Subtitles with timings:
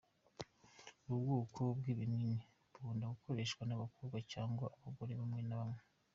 [1.05, 5.81] Ubu bwoko bw’ibinini bukunda gukoreshwa n’abakobwa cyangwa abagore bamwe na bamwe.